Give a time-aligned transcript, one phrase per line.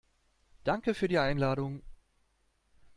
[0.65, 1.83] Danke für die Einladung.